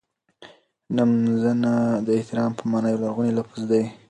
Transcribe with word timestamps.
نمځنه 0.95 1.73
د 2.05 2.07
احترام 2.17 2.51
په 2.57 2.63
مانا 2.71 2.87
یو 2.91 3.01
لرغونی 3.03 3.31
لفظ 3.39 3.61
دی. 3.71 3.83